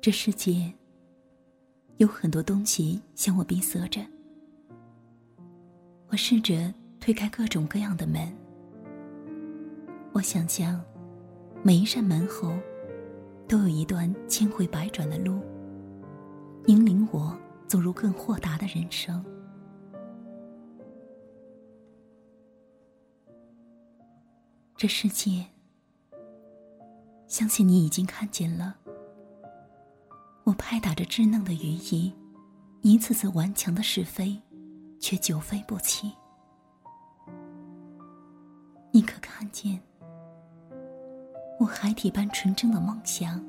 [0.00, 0.72] 这世界
[1.96, 4.00] 有很多东西向我闭塞着。
[6.08, 8.32] 我试着推开各种各样的门。
[10.12, 10.82] 我想象，
[11.62, 12.52] 每一扇门后，
[13.48, 15.42] 都有一段千回百转的路，
[16.66, 19.22] 引领我走入更豁达的人生。
[24.76, 25.44] 这世界，
[27.26, 28.76] 相信你已经看见了。
[30.58, 32.12] 拍打着稚嫩的羽翼，
[32.82, 34.38] 一次次顽强的试飞，
[35.00, 36.12] 却久飞不起。
[38.90, 39.80] 你可看见，
[41.58, 43.42] 我海底般纯真的梦想，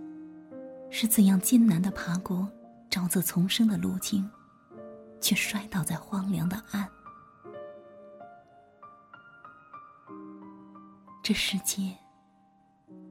[0.90, 2.48] 是怎样艰难的爬过
[2.90, 4.30] 沼泽丛生的路径，
[5.20, 6.88] 却摔倒在荒凉的岸。
[11.22, 11.94] 这世界，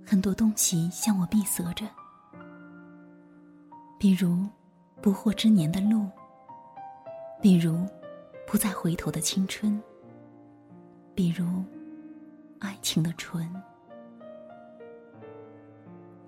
[0.06, 1.86] 很多东西向我闭塞着，
[3.98, 4.46] 比如
[5.02, 6.08] 不惑之年的路，
[7.42, 7.84] 比如
[8.46, 9.82] 不再回头的青春，
[11.14, 11.64] 比如
[12.60, 13.44] 爱情的纯。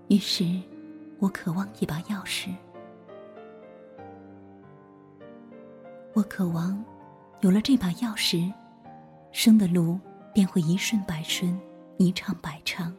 [0.08, 0.60] 于是，
[1.20, 2.52] 我渴望一把钥匙，
[6.12, 6.84] 我渴望
[7.40, 8.52] 有了这把钥匙，
[9.30, 9.96] 生的路
[10.34, 11.58] 便会一顺百顺。
[12.02, 12.96] 一唱百唱，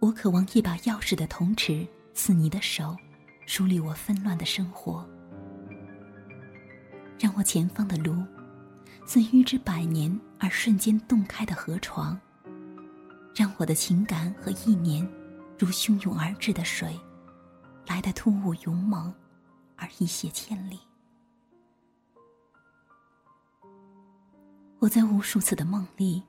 [0.00, 2.96] 我渴望一把钥匙的铜匙，似你的手，
[3.46, 5.08] 梳理我纷乱的生活，
[7.18, 8.14] 让我前方的路，
[9.06, 12.18] 似预知百年而瞬间洞开的河床，
[13.34, 15.08] 让我的情感和意念，
[15.58, 16.98] 如汹涌而至的水，
[17.86, 19.12] 来的突兀勇猛，
[19.76, 20.78] 而一泻千里。
[24.78, 26.22] 我在无数次的梦里。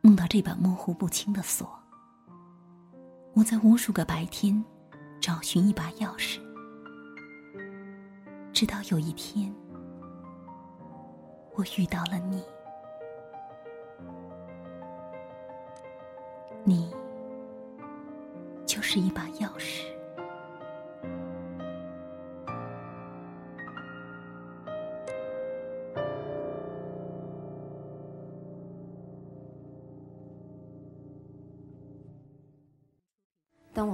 [0.00, 1.68] 梦到这把模糊不清的锁，
[3.34, 4.64] 我在无数个白天
[5.28, 6.40] 找寻一把钥匙，
[8.50, 9.54] 直到有一天，
[11.54, 12.42] 我遇到了你，
[16.64, 16.90] 你
[18.64, 19.84] 就是一把钥匙。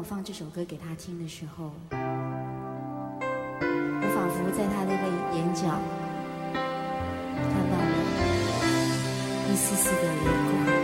[0.04, 1.96] 放这首歌给他听的时候，我
[4.14, 5.62] 仿佛在他的那眼角
[7.34, 7.84] 看到了
[9.50, 10.24] 一丝丝的泪
[10.76, 10.83] 光。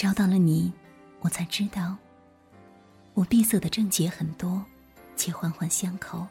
[0.00, 0.72] 找到了你，
[1.20, 1.94] 我才知道，
[3.12, 4.64] 我闭塞的症结很多，
[5.14, 6.26] 且环环相扣。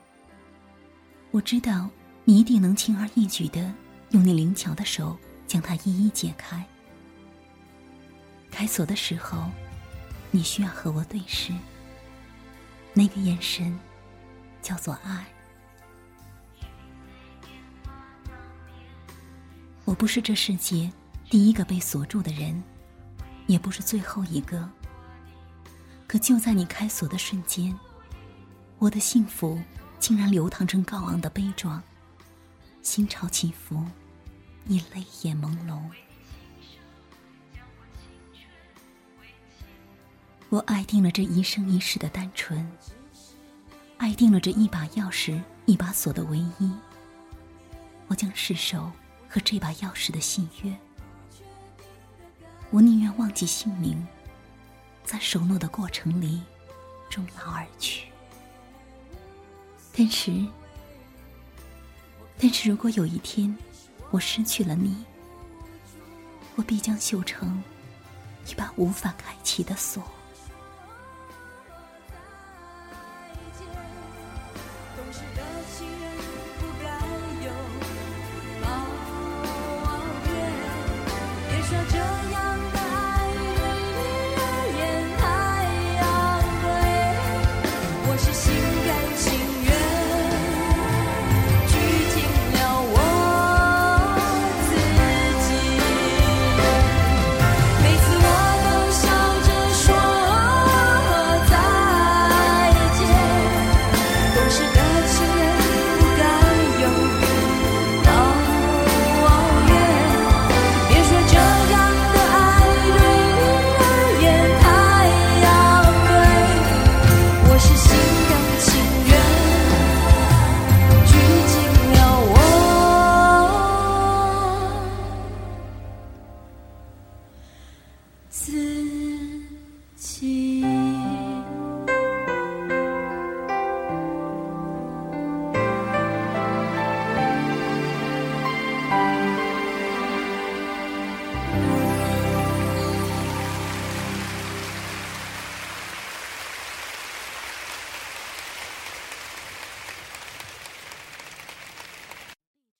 [1.29, 1.87] 我知道
[2.25, 3.71] 你一定能轻而易举的
[4.09, 6.65] 用你灵巧的手将它一一解开。
[8.49, 9.47] 开锁的时候，
[10.31, 11.53] 你需要和我对视，
[12.95, 13.79] 那个眼神
[14.63, 15.27] 叫做爱。
[19.85, 20.91] 我不是这世界
[21.29, 22.63] 第一个被锁住的人，
[23.49, 24.69] 也不是最后一个。
[26.07, 27.77] 可就在你开锁的瞬间，
[28.77, 29.59] 我的幸福
[29.99, 31.81] 竟然流淌成高昂的悲壮，
[32.83, 33.83] 心潮起伏，
[34.65, 35.81] 你泪眼朦胧。
[40.49, 42.71] 我爱定了这一生一世的单纯，
[43.97, 46.71] 爱定了这一把钥匙一把锁的唯一。
[48.07, 48.91] 我将失手
[49.27, 50.75] 和这把钥匙的信约，
[52.71, 54.05] 我宁愿忘记姓名。
[55.03, 56.39] 在守诺的过程里，
[57.09, 58.09] 终老而去。
[59.97, 60.31] 但是，
[62.37, 63.57] 但是如果有一天
[64.11, 65.03] 我失去了你，
[66.55, 67.63] 我必将绣成
[68.45, 70.03] 一把无法开启的锁。